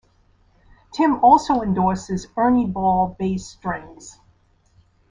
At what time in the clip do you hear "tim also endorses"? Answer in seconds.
0.95-2.25